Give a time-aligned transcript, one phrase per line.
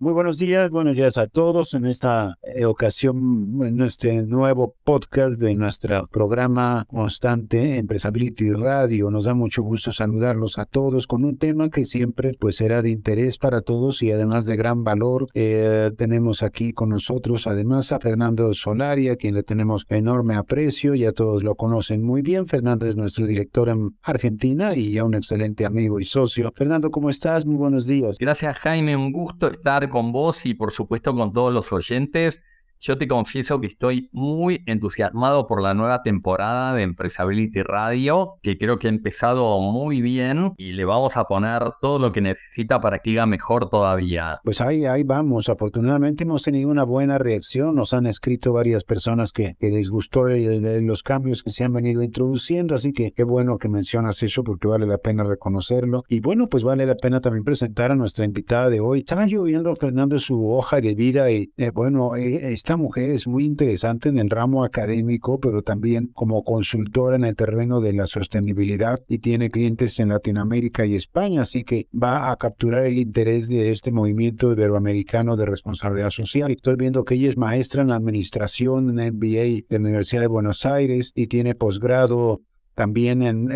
[0.00, 5.40] Muy buenos días, buenos días a todos en esta eh, ocasión, en este nuevo podcast
[5.40, 9.10] de nuestro programa constante Empresability Radio.
[9.10, 12.90] Nos da mucho gusto saludarlos a todos con un tema que siempre pues será de
[12.90, 15.26] interés para todos y además de gran valor.
[15.34, 20.94] Eh, tenemos aquí con nosotros además a Fernando Solari, a quien le tenemos enorme aprecio,
[20.94, 22.46] ya todos lo conocen muy bien.
[22.46, 26.52] Fernando es nuestro director en Argentina y ya un excelente amigo y socio.
[26.54, 27.44] Fernando, ¿cómo estás?
[27.44, 28.16] Muy buenos días.
[28.20, 32.42] Gracias Jaime, un gusto estar con vos y por supuesto con todos los oyentes.
[32.80, 38.56] Yo te confieso que estoy muy entusiasmado por la nueva temporada de Empresability Radio, que
[38.56, 42.80] creo que ha empezado muy bien y le vamos a poner todo lo que necesita
[42.80, 44.40] para que haga mejor todavía.
[44.44, 45.48] Pues ahí, ahí vamos.
[45.48, 47.74] Afortunadamente hemos tenido una buena reacción.
[47.74, 52.74] Nos han escrito varias personas que, les gustó los cambios que se han venido introduciendo,
[52.74, 56.04] así que qué bueno que mencionas eso porque vale la pena reconocerlo.
[56.08, 59.00] Y bueno, pues vale la pena también presentar a nuestra invitada de hoy.
[59.00, 63.26] Estaba yo viendo, Fernando, su hoja de vida y eh, bueno, eh, esta mujer es
[63.26, 68.06] muy interesante en el ramo académico, pero también como consultora en el terreno de la
[68.06, 73.48] sostenibilidad y tiene clientes en Latinoamérica y España, así que va a capturar el interés
[73.48, 76.50] de este movimiento iberoamericano de responsabilidad social.
[76.50, 80.66] Estoy viendo que ella es maestra en administración en MBA de la Universidad de Buenos
[80.66, 82.42] Aires y tiene posgrado
[82.74, 83.48] también en,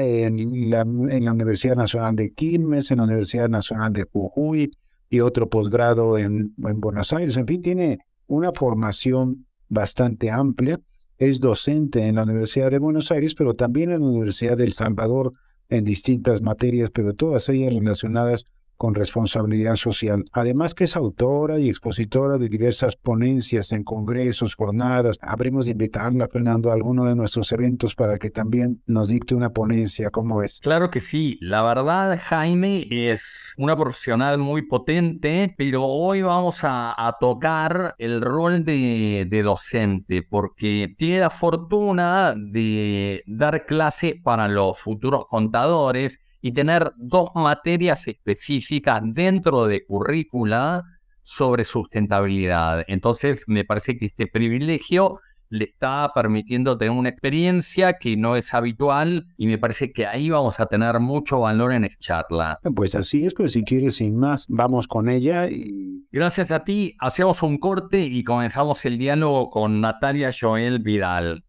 [0.70, 4.70] la, Universidad Nacional de Quilmes, en la Universidad Nacional de Jujuy
[5.10, 7.36] y otro posgrado en Buenos Aires.
[7.36, 10.80] En fin, tiene una formación bastante amplia.
[11.18, 14.72] Es docente en la Universidad de Buenos Aires, pero también en la Universidad de El
[14.72, 15.32] Salvador
[15.68, 18.46] en distintas materias, pero todas ellas relacionadas
[18.82, 20.24] con responsabilidad social.
[20.32, 25.18] Además que es autora y expositora de diversas ponencias en congresos, jornadas.
[25.22, 29.50] Habremos de invitarla, Fernando, a alguno de nuestros eventos para que también nos dicte una
[29.50, 30.10] ponencia.
[30.10, 30.58] ¿Cómo es?
[30.58, 31.38] Claro que sí.
[31.40, 38.64] La verdad, Jaime, es una profesional muy potente, pero hoy vamos a, tocar el rol
[38.64, 46.52] de, de docente, porque tiene la fortuna de dar clase para los futuros contadores y
[46.52, 50.82] tener dos materias específicas dentro de currícula
[51.22, 52.84] sobre sustentabilidad.
[52.88, 58.54] Entonces, me parece que este privilegio le está permitiendo tener una experiencia que no es
[58.54, 62.58] habitual y me parece que ahí vamos a tener mucho valor en esta charla.
[62.74, 66.06] Pues así es, pues si quieres sin más, vamos con ella y...
[66.10, 71.44] Gracias a ti, hacemos un corte y comenzamos el diálogo con Natalia Joel Vidal.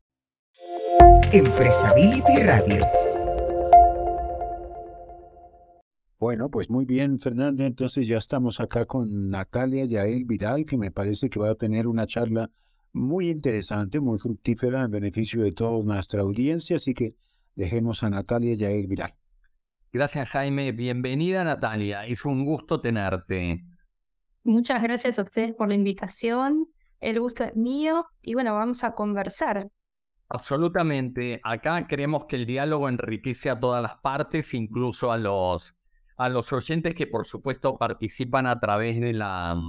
[1.31, 3.02] Empresability Radio
[6.23, 7.65] Bueno, pues muy bien, Fernando.
[7.65, 11.85] Entonces ya estamos acá con Natalia Yael Vidal, que me parece que va a tener
[11.85, 12.49] una charla
[12.93, 16.77] muy interesante, muy fructífera en beneficio de toda nuestra audiencia.
[16.77, 17.17] Así que
[17.55, 19.13] dejemos a Natalia Yael Vidal.
[19.91, 20.71] Gracias, Jaime.
[20.71, 22.05] Bienvenida, Natalia.
[22.05, 23.61] Es un gusto tenerte.
[24.45, 26.67] Muchas gracias a ustedes por la invitación.
[27.01, 29.67] El gusto es mío y bueno, vamos a conversar.
[30.29, 31.41] Absolutamente.
[31.43, 35.75] Acá creemos que el diálogo enriquece a todas las partes, incluso a los
[36.17, 39.59] a los oyentes que por supuesto participan a través de la,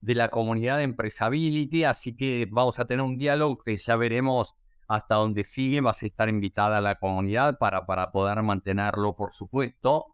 [0.00, 4.54] de la comunidad de Empresability, así que vamos a tener un diálogo que ya veremos
[4.86, 9.32] hasta dónde sigue, vas a estar invitada a la comunidad para, para poder mantenerlo, por
[9.32, 10.06] supuesto.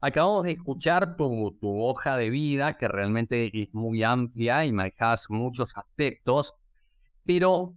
[0.00, 5.28] Acabamos de escuchar tu, tu hoja de vida, que realmente es muy amplia y manejas
[5.30, 6.54] muchos aspectos,
[7.24, 7.74] pero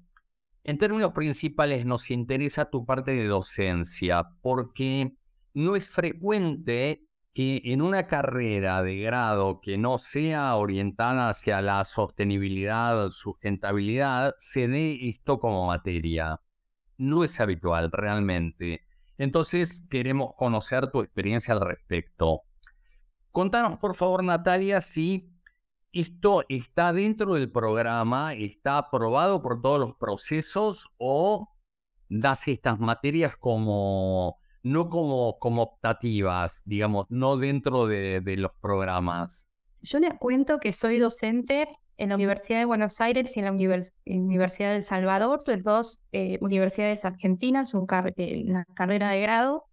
[0.63, 5.13] en términos principales nos interesa tu parte de docencia, porque
[5.55, 11.83] no es frecuente que en una carrera de grado que no sea orientada hacia la
[11.85, 16.41] sostenibilidad, sustentabilidad, se dé esto como materia.
[16.97, 18.81] No es habitual realmente.
[19.17, 22.41] Entonces queremos conocer tu experiencia al respecto.
[23.31, 25.31] Contanos, por favor, Natalia, si
[25.91, 31.49] esto está dentro del programa, está aprobado por todos los procesos o
[32.09, 39.49] das estas materias como no como, como optativas, digamos, no dentro de, los programas?
[39.81, 41.67] Yo les cuento que soy docente
[41.97, 43.51] en la Universidad de Buenos Aires y en la
[44.05, 49.65] Universidad de El Salvador, las dos eh, universidades argentinas, en la carrera de grado,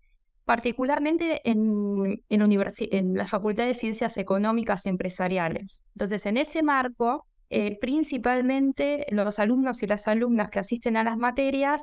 [0.44, 5.84] particularmente en, en, la Facultad de Ciencias Económicas y Empresariales.
[5.94, 11.16] Entonces, en ese marco, eh, principalmente los alumnos y las alumnas que asisten a las
[11.16, 11.82] materias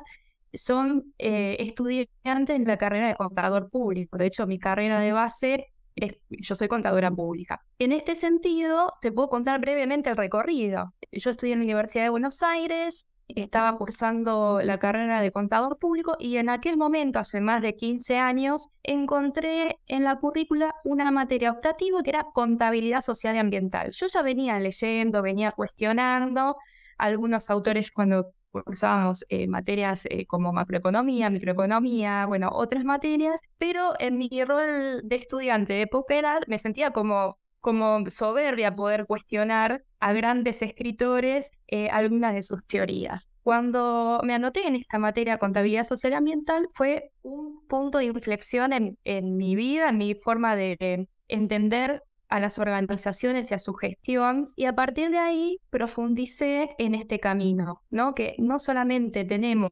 [0.53, 4.17] son eh, estudiantes de la carrera de contador público.
[4.17, 5.73] De hecho, mi carrera de base
[6.29, 7.61] yo soy contadora pública.
[7.79, 10.93] En este sentido, te puedo contar brevemente el recorrido.
[11.11, 16.15] Yo estudié en la Universidad de Buenos Aires, estaba cursando la carrera de contador público
[16.19, 21.51] y en aquel momento, hace más de 15 años, encontré en la currícula una materia
[21.51, 23.91] optativa que era contabilidad social y ambiental.
[23.91, 26.57] Yo ya venía leyendo, venía cuestionando
[26.97, 34.17] algunos autores cuando cursábamos eh, materias eh, como macroeconomía, microeconomía, bueno, otras materias, pero en
[34.17, 40.11] mi rol de estudiante de poca edad me sentía como como soberbia poder cuestionar a
[40.11, 43.29] grandes escritores eh, algunas de sus teorías.
[43.41, 48.97] Cuando me anoté en esta materia contabilidad social ambiental fue un punto de inflexión en,
[49.05, 54.47] en mi vida, en mi forma de entender a las organizaciones y a su gestión
[54.55, 58.15] y a partir de ahí profundicé en este camino, ¿no?
[58.15, 59.71] Que no solamente tenemos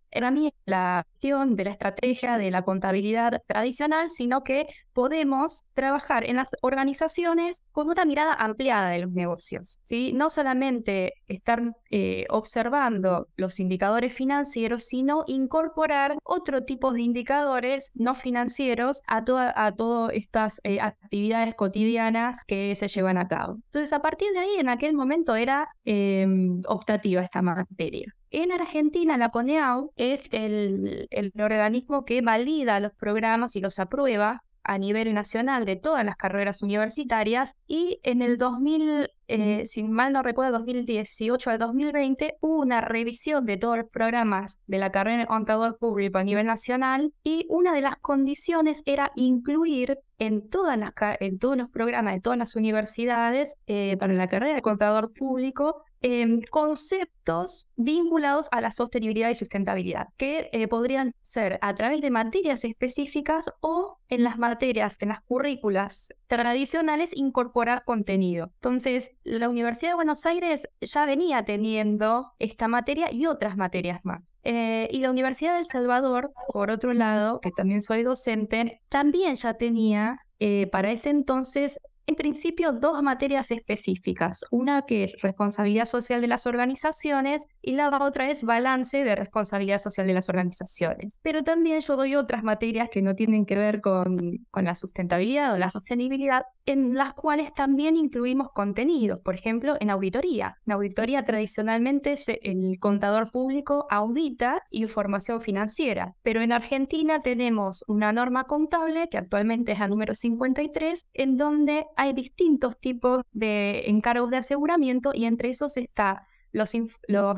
[0.65, 6.51] la gestión de la estrategia de la contabilidad tradicional, sino que podemos trabajar en las
[6.61, 10.13] organizaciones con una mirada ampliada de los negocios, ¿sí?
[10.13, 18.15] No solamente estar eh, observando los indicadores financieros, sino incorporar otro tipo de indicadores no
[18.15, 19.23] financieros a,
[19.55, 23.55] a todas estas eh, actividades cotidianas que se llevan a cabo.
[23.65, 28.13] Entonces, a partir de ahí, en aquel momento era em, optativa esta materia.
[28.29, 31.07] En Argentina, la PONEAU es el,
[31.37, 36.61] organismo que valida los programas y los aprueba a nivel nacional de todas las carreras
[36.61, 42.81] universitarias y en el 2000, eh, si mal no recuerdo, 2018 al 2020 hubo una
[42.81, 47.45] revisión de todos los programas de la carrera de contador público a nivel nacional y
[47.49, 52.37] una de las condiciones era incluir en, todas las, en todos los programas de todas
[52.37, 59.29] las universidades eh, para la carrera de contador público Em, conceptos vinculados a la sostenibilidad
[59.29, 64.97] y sustentabilidad, que eh, podrían ser a través de materias específicas o en las materias,
[64.99, 68.49] en las currículas tradicionales, incorporar contenido.
[68.55, 74.23] Entonces, la Universidad de Buenos Aires ya venía teniendo esta materia y otras materias más.
[74.43, 79.35] Eh, y la Universidad de El Salvador, por otro lado, que también soy docente, también
[79.35, 81.79] ya tenía eh, para ese entonces
[82.11, 87.87] en principio dos materias específicas, una que es responsabilidad social de las organizaciones y la
[87.89, 91.19] otra es balance de responsabilidad social de las organizaciones.
[91.21, 95.53] Pero también yo doy otras materias que no tienen que ver con, con la sustentabilidad
[95.53, 100.57] o la sostenibilidad, en las cuales también incluimos contenidos, por ejemplo, en auditoría.
[100.65, 108.43] En auditoría tradicionalmente el contador público audita información financiera, pero en Argentina tenemos una norma
[108.43, 114.37] contable que actualmente es la número 53, en donde hay distintos tipos de encargos de
[114.37, 116.73] aseguramiento y entre esos está los,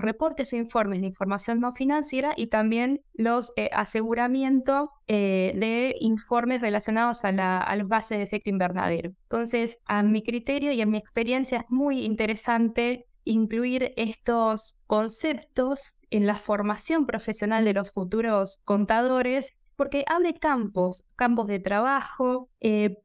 [0.02, 6.62] reportes o informes de información no financiera y también los eh, aseguramientos eh, de informes
[6.62, 9.12] relacionados a, a los gases de efecto invernadero.
[9.24, 16.26] Entonces, a mi criterio y en mi experiencia es muy interesante incluir estos conceptos en
[16.26, 22.96] la formación profesional de los futuros contadores porque abre campos, campos de trabajo, eh,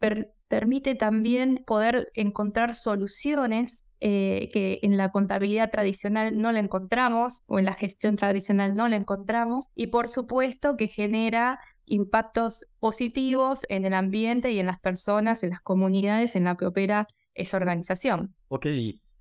[0.48, 7.58] permite también poder encontrar soluciones eh, que en la contabilidad tradicional no la encontramos o
[7.58, 13.84] en la gestión tradicional no la encontramos y por supuesto que genera impactos positivos en
[13.84, 18.34] el ambiente y en las personas, en las comunidades en las que opera esa organización.
[18.48, 18.66] Ok,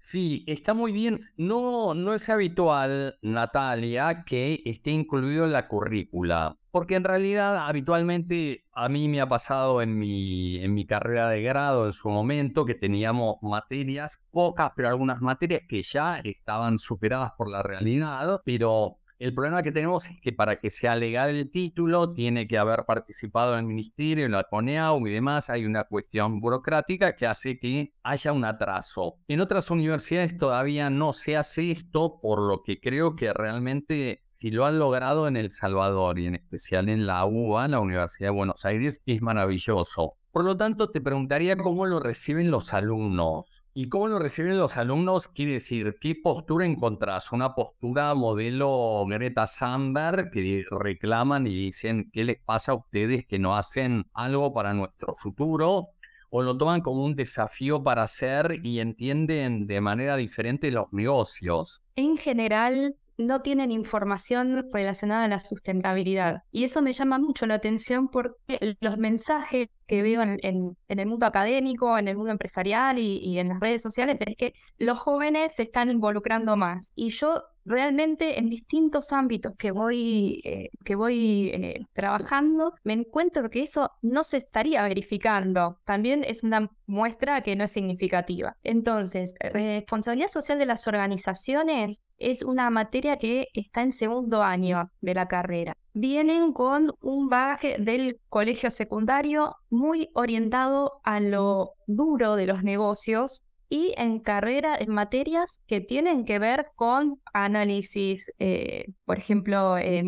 [0.07, 1.29] sí, está muy bien.
[1.35, 6.57] No, no es habitual, Natalia, que esté incluido en la currícula.
[6.71, 11.41] Porque en realidad habitualmente a mí me ha pasado en mi, en mi carrera de
[11.41, 17.31] grado en su momento que teníamos materias, pocas, pero algunas materias que ya estaban superadas
[17.37, 21.49] por la realidad, pero el problema que tenemos es que para que sea legal el
[21.49, 25.49] título tiene que haber participado en el ministerio, en la CONEAU y demás.
[25.49, 29.15] Hay una cuestión burocrática que hace que haya un atraso.
[29.27, 34.51] En otras universidades todavía no se hace esto, por lo que creo que realmente si
[34.51, 38.35] lo han logrado en El Salvador y en especial en la UBA, la Universidad de
[38.35, 40.13] Buenos Aires, es maravilloso.
[40.31, 43.63] Por lo tanto, te preguntaría cómo lo reciben los alumnos.
[43.79, 45.27] ¿Y cómo lo reciben los alumnos?
[45.27, 47.31] Quiere decir, ¿qué postura encontrás?
[47.31, 53.37] ¿Una postura modelo Greta Thunberg que reclaman y dicen qué les pasa a ustedes que
[53.37, 55.89] no hacen algo para nuestro futuro?
[56.31, 61.83] ¿O lo toman como un desafío para hacer y entienden de manera diferente los negocios?
[61.95, 66.43] En general, no tienen información relacionada a la sustentabilidad.
[66.51, 71.25] Y eso me llama mucho la atención porque los mensajes que veo en, el mundo
[71.25, 75.63] académico, en el mundo empresarial y, en las redes sociales es que los jóvenes se
[75.63, 76.91] están involucrando más.
[76.93, 83.49] Y yo realmente en distintos ámbitos que voy, eh, que voy eh, trabajando, me encuentro
[83.49, 85.79] que eso no se estaría verificando.
[85.85, 88.55] También es una muestra que no es significativa.
[88.63, 95.13] Entonces, responsabilidad social de las organizaciones es una materia que está en segundo año de
[95.13, 95.75] la carrera.
[95.93, 103.43] Vienen con un bagaje del colegio secundario muy orientado a lo duro de los negocios
[103.69, 110.03] y en carrera, en materias que tienen que ver con análisis, eh, por ejemplo, eh,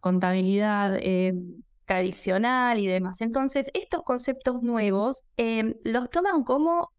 [0.00, 1.32] contabilidad eh,
[1.86, 3.20] tradicional y demás.
[3.20, 5.22] Entonces, estos conceptos nuevos
[5.84, 6.90] los toman como,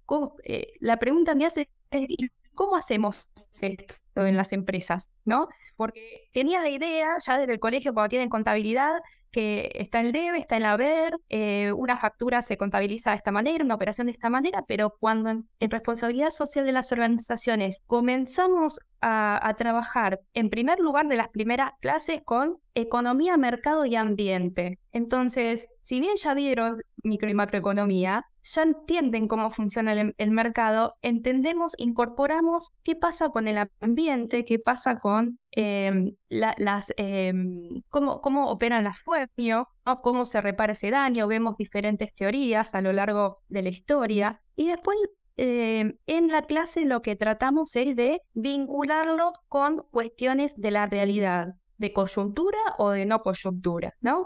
[0.79, 2.07] la pregunta me hace es,
[2.55, 3.27] ¿cómo hacemos
[3.61, 5.11] esto en las empresas?
[5.25, 5.47] ¿No?
[5.75, 10.37] Porque tenía la idea ya desde el colegio cuando tienen contabilidad que está el debe,
[10.37, 14.29] está el haber, eh, una factura se contabiliza de esta manera, una operación de esta
[14.29, 21.07] manera, pero cuando en, responsabilidad social de las organizaciones comenzamos a, trabajar en primer lugar
[21.07, 24.79] de las primeras clases con economía, mercado y ambiente.
[24.91, 31.73] Entonces, si bien ya vieron micro y macroeconomía, ya entienden cómo funciona el, mercado, entendemos,
[31.77, 38.83] incorporamos qué pasa con el ambiente, qué pasa con em, las, em, cómo, cómo operan
[38.83, 39.65] las fuerzas,
[40.01, 44.41] cómo se repara ese daño, vemos diferentes teorías a lo largo de la historia.
[44.55, 44.97] Y después
[45.37, 51.55] em, en la clase lo que tratamos es de vincularlo con cuestiones de la realidad,
[51.77, 54.25] de coyuntura o de no coyuntura, ¿no?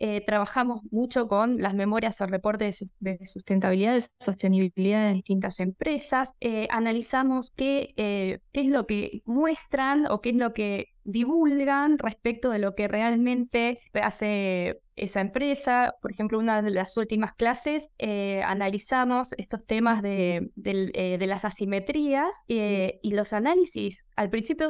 [0.00, 6.34] Eh, trabajamos mucho con las memorias o reportes de, sustentabilidad, de sostenibilidad de distintas empresas.
[6.40, 12.50] Eh, analizamos eh, qué es lo que muestran o qué es lo que divulgan respecto
[12.50, 15.94] de lo que realmente hace esa empresa.
[16.00, 22.34] Por ejemplo, una de las últimas clases eh, analizamos estos temas de, eh, las asimetrías
[22.48, 24.04] eh, y los análisis.
[24.16, 24.68] Al principio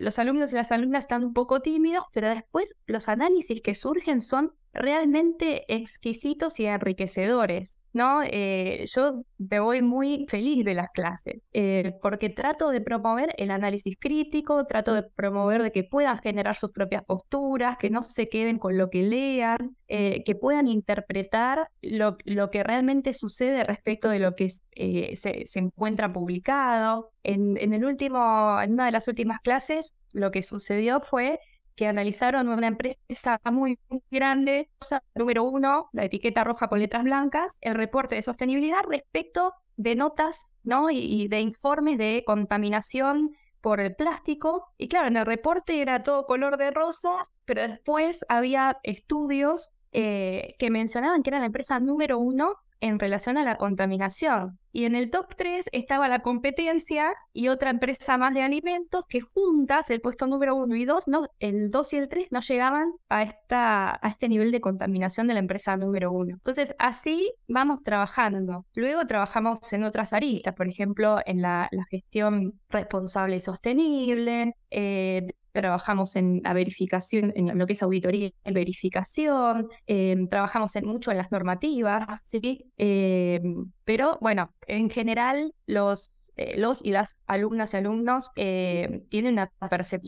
[0.00, 4.20] los alumnos y las alumnas están un poco tímidos, pero después los análisis que surgen
[4.20, 7.77] son realmente exquisitos y enriquecedores.
[7.92, 8.22] ¿No?
[8.22, 13.50] Eh, yo me voy muy feliz de las clases, eh, porque trato de promover el
[13.50, 18.28] análisis crítico, trato de promover de que puedan generar sus propias posturas, que no se
[18.28, 22.16] queden con lo que lean, eh, que puedan interpretar lo,
[22.50, 27.10] que realmente sucede respecto de lo que se, encuentra publicado.
[27.22, 31.40] En, en, el último, en una de las últimas clases, lo que sucedió fue
[31.78, 33.78] que analizaron una empresa muy,
[34.10, 34.68] grande,
[35.14, 40.48] número uno, la etiqueta roja con letras blancas, el reporte de sostenibilidad respecto de notas
[40.64, 40.90] ¿no?
[40.90, 44.74] y, de informes de contaminación por el plástico.
[44.76, 50.56] Y claro, en el reporte era todo color de rosa, pero después había estudios eh,
[50.58, 54.58] que mencionaban que era la empresa número uno en relación a la contaminación.
[54.72, 59.20] Y en el top 3 estaba la competencia y otra empresa más de alimentos que
[59.20, 62.92] juntas, el puesto número 1 y 2, no, el 2 y el 3 no llegaban
[63.08, 66.34] a, esta, a este nivel de contaminación de la empresa número 1.
[66.34, 68.66] Entonces, así vamos trabajando.
[68.74, 76.16] Luego trabajamos en otras aristas, por ejemplo, en la, gestión responsable y sostenible, eh, trabajamos
[76.16, 81.18] en la verificación, en lo que es auditoría y verificación, em, trabajamos en, mucho en
[81.18, 82.70] las normativas, ¿sí?
[82.76, 89.34] Em, pero bueno, en general los eh, los y las alumnas y alumnos eh, tienen
[89.34, 89.52] una,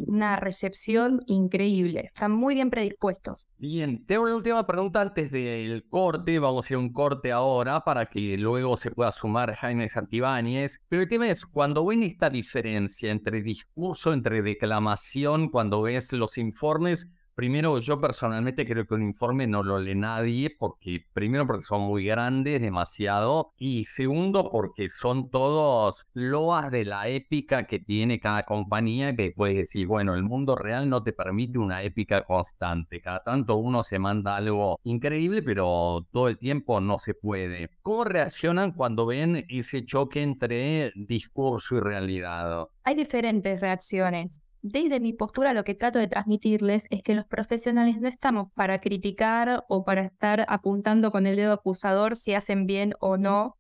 [0.07, 3.49] una recepción increíble, están muy bien predispuestos.
[3.59, 8.07] Bien, tengo una última pregunta antes del corte, vamos a a un corte ahora para
[8.07, 13.11] que luego se pueda sumar Jaime Santibáñez, pero el tema es, cuando ven esta diferencia
[13.11, 19.47] entre discurso, entre declamación, cuando ves los informes, Primero, yo personalmente creo que un informe
[19.47, 25.31] no lo lee nadie, porque primero porque son muy grandes, demasiado, y segundo porque son
[25.31, 30.55] todos loas de la épica que tiene cada compañía, que puedes decir, bueno, el mundo
[30.57, 36.07] real no te permite una épica constante, cada tanto uno se manda algo increíble, pero
[36.13, 37.71] todo el tiempo no se puede.
[37.83, 42.67] ¿Cómo reaccionan cuando ven ese choque entre discurso y realidad?
[42.85, 48.01] Hay diferentes reacciones desde mi postura lo que trato de transmitirles es que los profesionales
[48.01, 52.93] no estamos para criticar o para estar apuntando con el dedo acusador si hacen bien
[53.01, 53.57] o no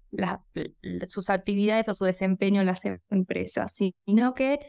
[1.08, 4.60] sus actividades o su desempeño en las empresas, sino que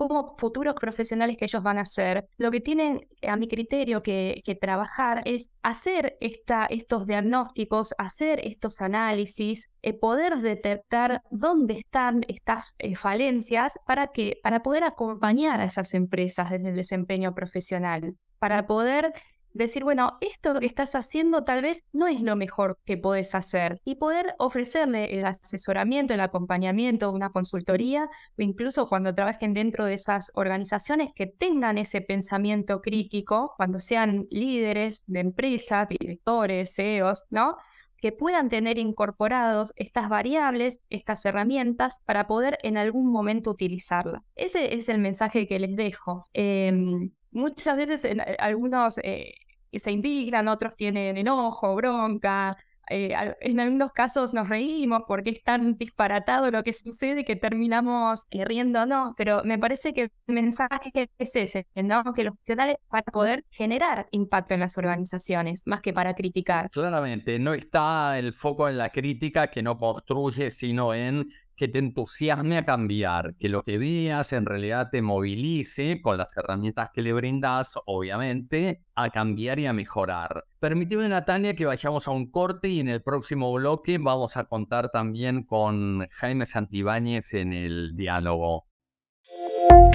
[0.00, 4.42] como futuros profesionales que ellos van a ser, lo que tienen a mi criterio que,
[4.58, 12.74] trabajar es hacer esta, estos diagnósticos, hacer estos análisis, eh, poder detectar dónde están estas
[12.78, 18.66] eh, falencias para, que, para poder acompañar a esas empresas desde el desempeño profesional, para
[18.66, 19.12] poder
[19.52, 23.76] decir, bueno, esto que estás haciendo tal vez no es lo mejor que puedes hacer
[23.84, 29.94] y poder ofrecerle el asesoramiento, el acompañamiento, una consultoría o incluso cuando trabajen dentro de
[29.94, 37.56] esas organizaciones que tengan ese pensamiento crítico, cuando sean líderes de empresas, directores, CEOs, ¿no?
[38.00, 44.24] que puedan tener incorporados estas variables, estas herramientas para poder en algún momento utilizarla.
[44.34, 46.24] Ese es el mensaje que les dejo.
[46.32, 48.06] Em, muchas veces
[48.38, 49.34] algunos eh,
[49.72, 52.56] se indignan, otros tienen enojo, bronca,
[52.90, 58.26] eh, en algunos casos nos reímos porque es tan disparatado lo que sucede que terminamos
[58.30, 62.02] eh, riéndonos, pero me parece que el mensaje es ese, ¿no?
[62.12, 66.68] que los profesionales para poder generar impacto en las organizaciones, más que para criticar.
[66.70, 71.28] Claramente, no está el foco en la crítica que no construye, sino en
[71.60, 76.34] que te entusiasme a cambiar, que lo que digas en realidad te movilice con las
[76.34, 80.46] herramientas que le brindas, obviamente, a cambiar y a mejorar.
[80.58, 84.88] Permíteme, Natalia, que vayamos a un corte y en el próximo bloque vamos a contar
[84.88, 88.64] también con Jaime Santibáñez en el diálogo.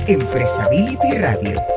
[0.08, 1.75] Empresability Radio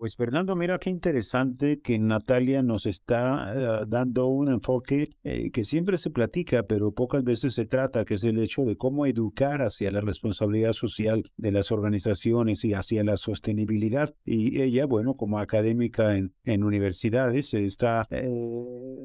[0.00, 5.62] pues Fernando, mira qué interesante que Natalia nos está eh, dando un enfoque eh, que
[5.62, 9.60] siempre se platica, pero pocas veces se trata, que es el hecho de cómo educar
[9.60, 14.14] hacia la responsabilidad social de las organizaciones y hacia la sostenibilidad.
[14.24, 16.32] Y ella, bueno, como académica en,
[16.64, 18.26] universidades, está eh,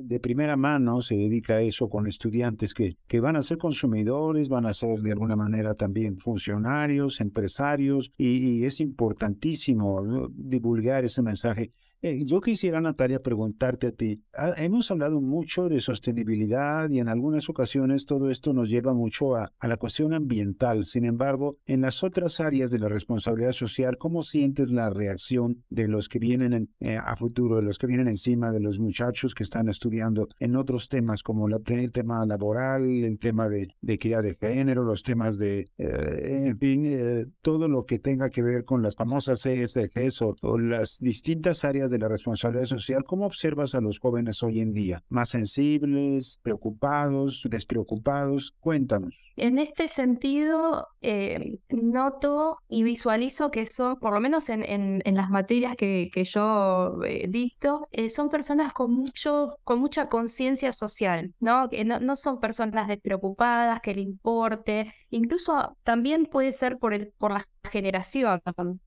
[0.01, 4.47] de primera mano, se dedica a eso con estudiantes que, que van a ser consumidores,
[4.47, 11.71] van a ser de alguna manera también funcionarios, empresarios, y es importantísimo divulgar ese mensaje
[12.05, 14.21] eh, yo quisiera, Natalia, preguntarte a ti.
[14.57, 19.51] Hemos hablado mucho de sostenibilidad y en algunas ocasiones todo esto nos lleva mucho a,
[19.59, 20.83] la cuestión ambiental.
[20.83, 25.87] Sin embargo, en las otras áreas de la responsabilidad social, ¿cómo sientes la reacción de
[25.87, 29.41] los que vienen eh, a futuro, de los que vienen encima, de los muchachos que
[29.41, 34.35] están estudiando en otros temas como el tema laboral, el tema de, de equidad de
[34.35, 38.95] género, los temas de, eh, en fin, todo lo que tenga que ver con las
[38.95, 44.43] famosas ESGs o las distintas áreas de la responsabilidad social, ¿cómo observas a los jóvenes
[44.43, 45.03] hoy en día?
[45.09, 48.53] ¿Más sensibles, preocupados, despreocupados?
[48.59, 49.24] Cuéntanos.
[49.37, 55.29] En este sentido, eh, noto y visualizo que son, por lo menos en, en, las
[55.29, 61.33] materias que, que yo he visto, eh, son personas con, mucho, con mucha conciencia social,
[61.39, 61.69] ¿no?
[61.69, 67.11] Que no, no, son personas despreocupadas, que le importe, incluso también puede ser por, el,
[67.17, 68.41] por la generación,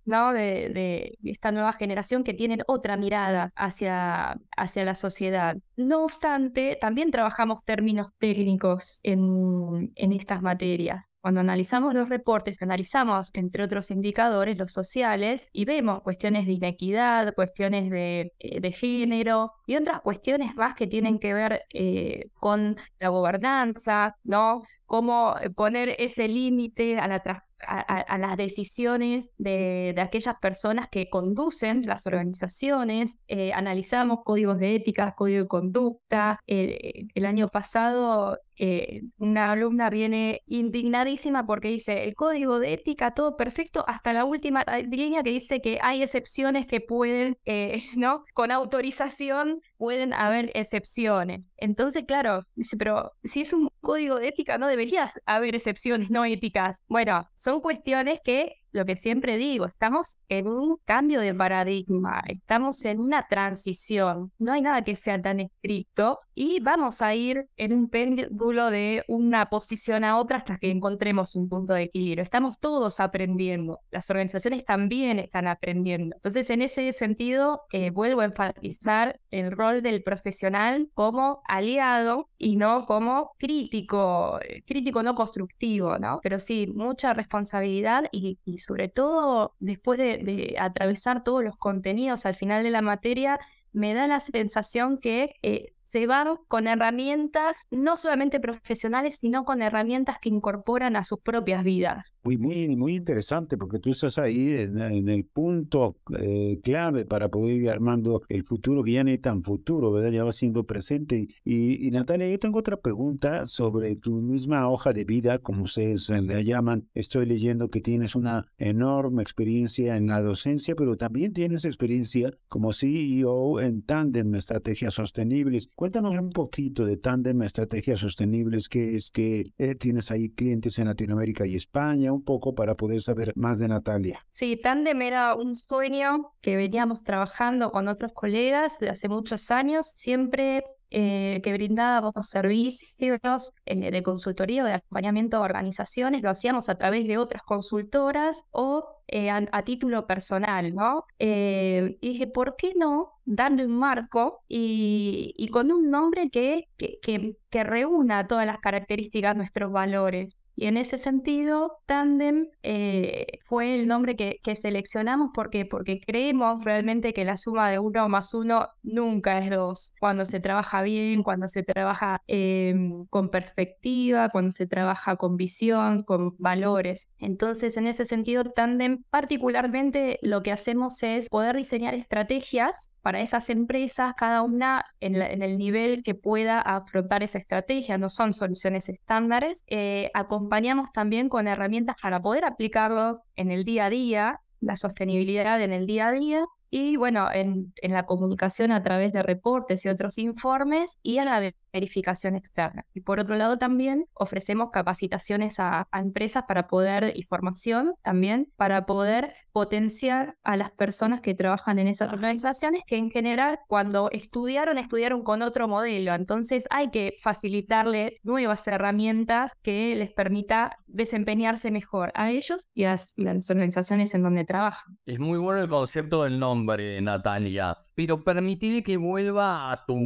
[0.04, 0.32] ¿no?
[0.32, 5.56] De, de esta nueva generación que tienen otra mirada hacia, hacia la sociedad.
[5.76, 11.04] No obstante, también trabajamos términos técnicos en, en estas materias.
[11.20, 17.34] Cuando analizamos los reportes, analizamos, entre otros indicadores, los sociales y vemos cuestiones de inequidad,
[17.34, 23.08] cuestiones de, eh, género y otras cuestiones más que tienen que ver eh, con la
[23.08, 24.62] gobernanza, ¿no?
[24.88, 31.82] Cómo eh, poner ese límite a la a, las decisiones de, aquellas personas que conducen
[31.86, 33.18] las organizaciones,
[33.52, 36.38] analizamos códigos de ética, código de conducta.
[36.46, 43.36] el año pasado eh, una alumna viene indignadísima porque dice el código de ética, todo
[43.36, 48.24] perfecto, hasta la última línea que dice que hay excepciones que pueden, eh, ¿no?
[48.34, 51.48] Con autorización pueden haber excepciones.
[51.56, 56.24] Entonces, claro, dice, pero si es un código de ética, no deberías haber excepciones no
[56.24, 56.82] éticas.
[56.88, 62.84] Bueno, son cuestiones que lo que siempre digo, estamos en un cambio de paradigma, estamos
[62.84, 67.72] en una transición, no hay nada que sea tan estricto y vamos a ir en
[67.72, 72.22] un péndulo de una posición a otra hasta que encontremos un punto de equilibrio.
[72.22, 76.14] Estamos todos aprendiendo, las organizaciones también están aprendiendo.
[76.16, 82.56] Entonces, en ese sentido, eh, vuelvo a enfatizar el rol del profesional como aliado y
[82.56, 86.20] no como crítico, eh, crítico no constructivo, ¿no?
[86.22, 92.62] Pero sí, mucha responsabilidad y sobre todo después de, atravesar todos los contenidos al final
[92.62, 93.38] de la materia,
[93.72, 99.62] me da la sensación que eh, se van con herramientas no solamente profesionales, sino con
[99.62, 102.18] herramientas que incorporan a sus propias vidas.
[102.24, 107.56] Muy, muy, muy interesante, porque tú estás ahí en, el punto eh, clave para poder
[107.56, 110.10] ir armando el futuro que ya no es tan futuro, ¿verdad?
[110.10, 111.28] Ya va siendo presente.
[111.42, 116.42] Y, Natalia, yo tengo otra pregunta sobre tu misma hoja de vida, como ustedes la
[116.42, 116.86] llaman.
[116.92, 122.74] Estoy leyendo que tienes una enorme experiencia en la docencia, pero también tienes experiencia como
[122.74, 129.52] CEO en Tandem Estrategias Sostenibles Cuéntanos un poquito de Tandem Estrategias Sostenibles, que es que
[129.58, 133.68] eh, tienes ahí clientes en Latinoamérica y España, un poco para poder saber más de
[133.68, 134.26] Natalia.
[134.28, 140.64] Sí, Tandem era un sueño que veníamos trabajando con otros colegas hace muchos años, siempre
[140.90, 146.76] eh, que brindábamos servicios eh, de consultoría o de acompañamiento a organizaciones, lo hacíamos a
[146.76, 151.04] través de otras consultoras o eh, a, título personal, ¿no?
[151.18, 157.36] y dije, ¿por qué no darle un marco y, con un nombre que, que, que,
[157.50, 160.36] que reúna todas las características nuestros valores?
[160.58, 167.12] Y en ese sentido, Tandem eh, fue el nombre que, seleccionamos porque, porque creemos realmente
[167.12, 169.92] que la suma de uno más uno nunca es dos.
[170.00, 176.02] Cuando se trabaja bien, cuando se trabaja em, con perspectiva, cuando se trabaja con visión,
[176.02, 177.06] con valores.
[177.20, 183.48] Entonces, en ese sentido, Tandem particularmente lo que hacemos es poder diseñar estrategias para esas
[183.48, 189.64] empresas, cada una en, el nivel que pueda afrontar esa estrategia, no son soluciones estándares.
[189.66, 195.58] Eh, acompañamos también con herramientas para poder aplicarlo en el día a día, la sostenibilidad
[195.62, 199.86] en el día a día y bueno, en, en, la comunicación a través de reportes
[199.86, 201.40] y otros informes y a la
[201.78, 202.84] verificación externa.
[202.92, 208.84] Y por otro lado también ofrecemos capacitaciones a, empresas para poder, y formación también, para
[208.84, 214.78] poder potenciar a las personas que trabajan en esas organizaciones que en general cuando estudiaron,
[214.78, 216.14] estudiaron con otro modelo.
[216.14, 222.96] Entonces hay que facilitarle nuevas herramientas que les permita desempeñarse mejor a ellos y a
[223.16, 224.98] las organizaciones en donde trabajan.
[225.06, 229.96] Es muy bueno el concepto del nombre, Natalia pero permitiré que vuelva a tu,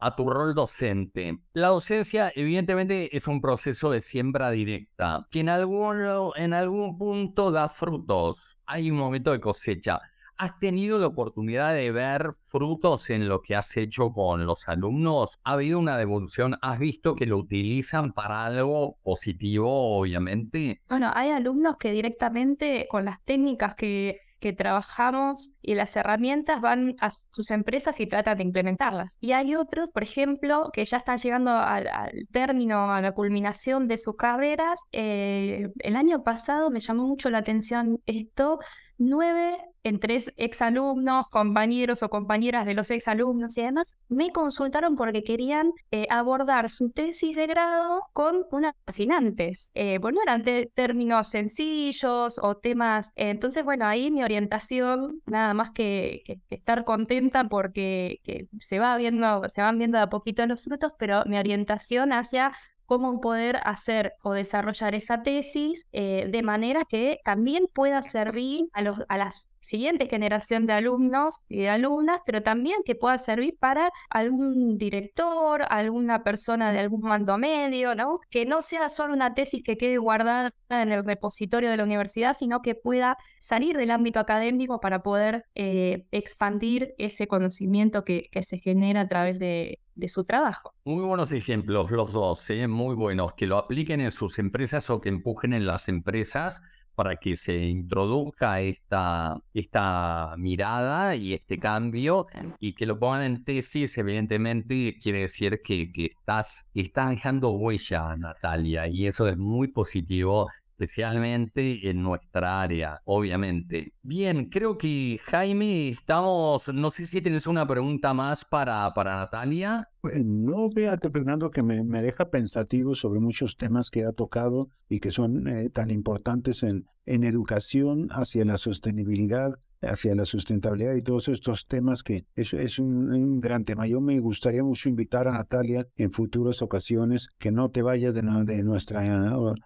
[0.00, 1.38] a tu rol docente.
[1.52, 7.50] La docencia, evidentemente, es un proceso de siembra directa, que en algún, en algún punto
[7.50, 8.58] da frutos.
[8.66, 10.00] Hay un momento de cosecha.
[10.38, 15.38] ¿Has tenido la oportunidad de ver frutos en lo que has hecho con los alumnos?
[15.44, 16.56] ¿Ha habido una devolución?
[16.62, 20.80] ¿Has visto que lo utilizan para algo positivo, obviamente?
[20.88, 26.96] Bueno, hay alumnos que directamente con las técnicas que que trabajamos y las herramientas van
[27.00, 29.16] a sus empresas y tratan de implementarlas.
[29.20, 31.88] Y hay otros, por ejemplo, que ya están llegando al,
[32.32, 34.80] término, a la culminación de sus carreras.
[34.92, 38.58] Eh, el año pasado me llamó mucho la atención esto
[39.00, 45.72] nueve entre exalumnos, compañeros o compañeras de los exalumnos y demás, me consultaron porque querían
[45.90, 49.70] eh, abordar su tesis de grado con unas fascinantes.
[49.74, 53.12] Eh, bueno, eran términos sencillos o temas.
[53.16, 58.20] entonces, bueno, ahí mi orientación, nada más que, estar contenta porque
[58.60, 62.52] se va viendo, se van viendo de a poquito los frutos, pero mi orientación hacia
[62.90, 68.82] cómo poder hacer o desarrollar esa tesis eh, de manera que también pueda servir a,
[68.82, 73.56] los, a las siguiente generación de alumnos y de alumnas, pero también que pueda servir
[73.60, 78.16] para algún director, alguna persona de algún mando medio, ¿no?
[78.30, 82.34] Que no sea solo una tesis que quede guardada en el repositorio de la universidad,
[82.34, 88.58] sino que pueda salir del ámbito académico para poder eh, expandir ese conocimiento que, se
[88.58, 90.72] genera a través de, de su trabajo.
[90.84, 92.66] Muy buenos ejemplos los dos, ¿eh?
[92.66, 96.62] muy buenos, que lo apliquen en sus empresas o que empujen en las empresas
[97.00, 102.26] para que se introduzca esta, esta mirada y este cambio
[102.58, 108.14] y que lo pongan en tesis, evidentemente quiere decir que, que estás, estás dejando huella,
[108.18, 113.92] Natalia, y eso es muy positivo especialmente en nuestra área, obviamente.
[114.02, 119.90] Bien, creo que Jaime, estamos, no sé si tienes una pregunta más para, para Natalia.
[120.00, 124.70] Pues, no, fíjate, Fernando, que me, me, deja pensativo sobre muchos temas que ha tocado
[124.88, 130.94] y que son eh, tan importantes en, en educación hacia la sostenibilidad hacia la sustentabilidad
[130.94, 133.86] y todos estos temas que es, es un, gran tema.
[133.86, 138.22] Yo me gustaría mucho invitar a Natalia en futuras ocasiones que no te vayas de,
[138.22, 139.00] de nuestra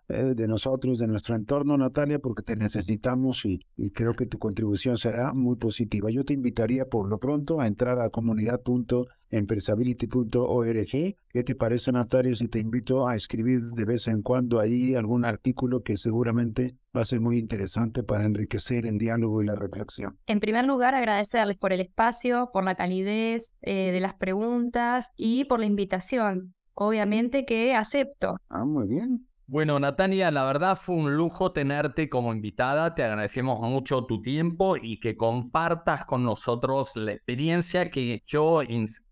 [0.09, 4.39] eh, de nosotros, de nuestro entorno, Natalia, porque te necesitamos y, y, creo que tu
[4.39, 6.11] contribución será muy positiva.
[6.11, 8.11] Yo te invitaría por lo pronto a entrar a
[9.35, 11.17] comunidad.empresability.org.
[11.29, 15.25] ¿Qué te parece, Natalia, si te invito a escribir de vez en cuando ahí algún
[15.25, 20.19] artículo que seguramente va a ser muy interesante para enriquecer el diálogo y la reflexión.
[20.27, 25.45] En primer lugar, agradecerles por el espacio, por la calidez eh, de las preguntas y
[25.45, 26.55] por la invitación.
[26.75, 28.37] Obviamente que acepto.
[28.49, 29.27] Ah, muy bien.
[29.47, 32.95] Bueno, Natalia, la verdad fue un lujo tenerte como invitada.
[32.95, 38.63] Te agradecemos mucho tu tiempo y que compartas con nosotros la experiencia que yo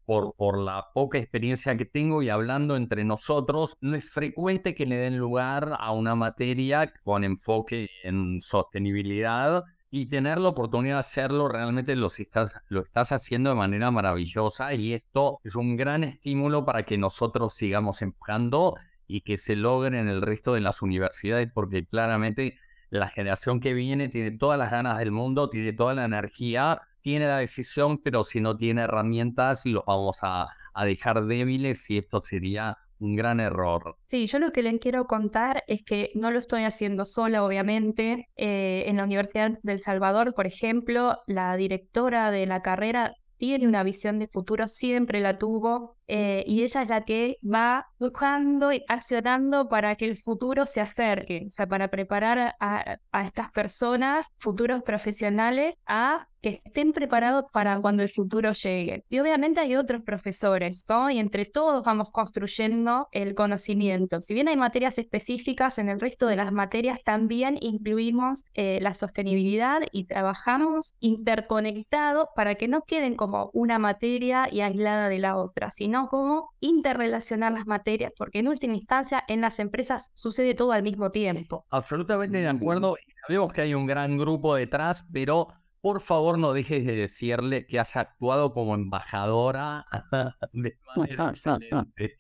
[0.04, 4.86] por, por la poca experiencia que tengo y hablando entre nosotros, no es frecuente que
[4.86, 11.00] le den lugar a una materia con enfoque en sostenibilidad y tener la oportunidad de
[11.00, 16.02] hacerlo realmente lo estás, lo estás haciendo de manera maravillosa y esto es un gran
[16.02, 18.74] estímulo para que nosotros sigamos empujando
[19.06, 22.56] y que se logren en el resto de las universidades porque claramente
[22.98, 27.26] la generación que viene tiene todas las ganas del mundo, tiene toda la energía, tiene
[27.26, 30.48] la decisión, pero si no tiene herramientas los vamos a,
[30.84, 33.96] dejar débiles y esto sería un gran error.
[34.06, 38.28] Sí, yo lo que les quiero contar es que no lo estoy haciendo sola, obviamente.
[38.36, 43.82] Eh, en la Universidad del Salvador, por ejemplo, la directora de la carrera tiene una
[43.82, 48.84] visión de futuro, siempre la tuvo, eh, y ella es la que va buscando y
[48.86, 54.32] accionando para que el futuro se acerque, o sea, para preparar a, a estas personas,
[54.38, 59.04] futuros profesionales, a que estén preparados para cuando el futuro llegue.
[59.08, 61.08] Y obviamente hay otros profesores, ¿no?
[61.08, 64.20] Y entre todos vamos construyendo el conocimiento.
[64.20, 68.92] Si bien hay materias específicas, en el resto de las materias también incluimos eh, la
[68.92, 75.36] sostenibilidad y trabajamos interconectado para que no queden como una materia y aislada de la
[75.36, 80.72] otra, sino como interrelacionar las materias, porque en última instancia en las empresas sucede todo
[80.72, 81.64] al mismo tiempo.
[81.70, 82.96] Absolutamente de acuerdo.
[83.26, 85.46] Sabemos que hay un gran grupo detrás, pero
[85.82, 89.84] por favor no dejes de decirle que has actuado como embajadora
[90.54, 92.16] de manera excelente.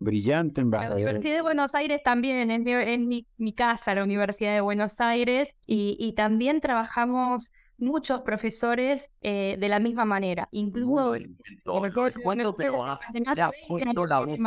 [0.00, 0.96] Brillante La embajadora.
[1.02, 5.00] Universidad de Buenos Aires también, es mi, es mi, mi casa, la Universidad de Buenos
[5.00, 11.14] Aires, y, y también trabajamos muchos profesores eh, de la misma manera, incluso...
[12.56, 14.38] Pero has- le has puesto la voz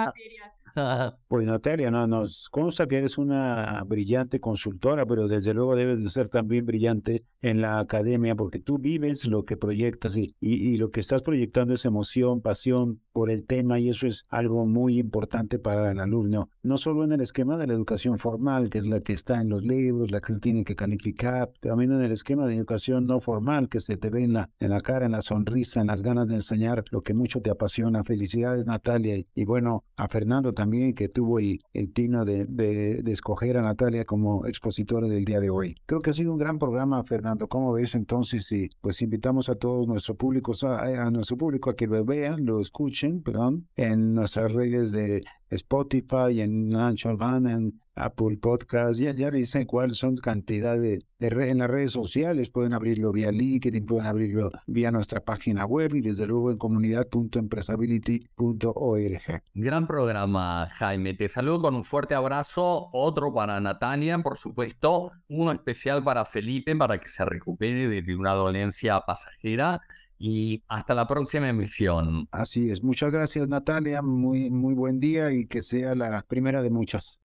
[0.77, 1.47] a- materias.
[1.47, 6.29] Natalia, no, nos consta que eres una brillante consultora, pero desde luego debes de ser
[6.29, 11.21] también brillante en la academia porque tú vives lo que proyectas y, lo que estás
[11.21, 15.99] proyectando es emoción, pasión por el tema y eso es algo muy importante para el
[15.99, 19.41] alumno, no solo en el esquema de la educación formal, que es la que está
[19.41, 23.07] en los libros, la que se tiene que calificar, también en el esquema de educación
[23.07, 24.49] no formal, que se te ve en la,
[24.81, 28.03] cara, en la sonrisa, en las ganas de enseñar lo que mucho te apasiona.
[28.03, 33.12] Felicidades Natalia y bueno, a Fernando también que tuvo el, el tino de, de, de
[33.12, 35.75] escoger a Natalia como expositora del día de hoy.
[35.86, 37.47] Creo que ha sido un gran programa, Fernando.
[37.47, 38.51] ¿Cómo ves entonces?
[38.51, 42.45] Y pues invitamos a todos nuestro público, a, a nuestro público a que lo vean,
[42.45, 49.31] lo escuchen, perdón, en nuestras redes de Spotify, en Anchor en Apple Podcast, ya, ya
[49.31, 54.51] dicen cuáles son cantidad de, en las redes sociales, pueden abrirlo vía LinkedIn, pueden abrirlo
[54.67, 59.41] vía nuestra página web y desde luego en comunidad.empresability.org.
[59.55, 61.15] Gran programa, Jaime.
[61.15, 62.89] Te saludo con un fuerte abrazo.
[62.93, 65.12] Otro para Natalia, por supuesto.
[65.29, 69.81] Uno especial para Felipe para que se recupere de una dolencia pasajera.
[70.19, 72.27] Y hasta la próxima emisión.
[72.32, 76.69] Así es, muchas gracias Natalia, muy, muy buen día y que sea la primera de
[76.69, 77.21] muchas.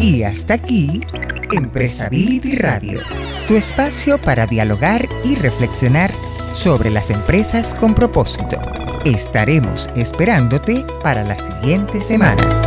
[0.00, 1.00] Y hasta aquí,
[1.52, 3.00] Empresability Radio,
[3.48, 6.12] tu espacio para dialogar y reflexionar
[6.52, 8.58] sobre las empresas con propósito.
[9.04, 12.65] Estaremos esperándote para la siguiente semana.